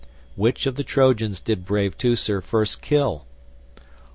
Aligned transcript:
Which 0.35 0.65
of 0.65 0.77
the 0.77 0.83
Trojans 0.83 1.39
did 1.41 1.63
brave 1.63 1.95
Teucer 1.95 2.41
first 2.41 2.81
kill? 2.81 3.27